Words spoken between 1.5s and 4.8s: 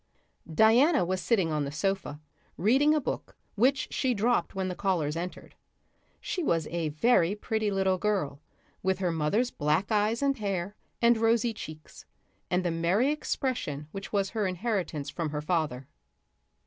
on the sofa, reading a book which she dropped when the